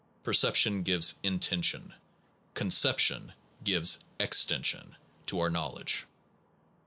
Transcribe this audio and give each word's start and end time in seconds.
Perception 0.23 0.81
gives 0.81 1.13
intension, 1.21 1.93
concep 2.55 2.97
tion 2.97 3.33
gives 3.63 3.99
extension 4.19 4.95
to 5.27 5.39
our 5.39 5.51
knowledge. 5.51 6.07